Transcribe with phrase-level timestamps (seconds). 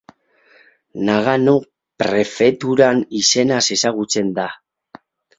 [1.09, 1.51] Nagano
[2.03, 4.47] prefeturan izenaz ezagutzen da.